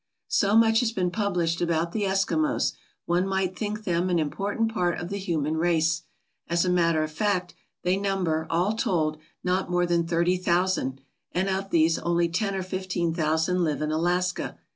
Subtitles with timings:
[0.29, 2.73] So much has been published about the Eskimos,
[3.05, 6.01] one might think them an important part of the human race.
[6.49, 11.01] As a matter of fact, they number, all told, not more than thirty thousand,
[11.33, 14.57] and of these only ten or fifteen thousand live in Alaska.